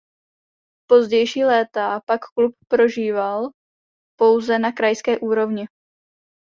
[0.89, 3.49] Pozdější léta pak klub prožíval
[4.19, 5.67] pouze na krajské úrovni.